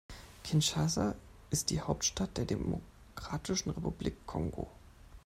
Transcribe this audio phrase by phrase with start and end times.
[0.43, 1.13] Kinshasa
[1.51, 4.67] ist die Hauptstadt der Demokratischen Republik Kongo.